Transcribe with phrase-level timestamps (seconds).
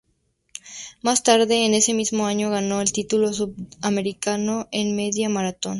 [1.03, 5.69] Más tarde en ese mismo año, ganó el título sudamericano en media maratón.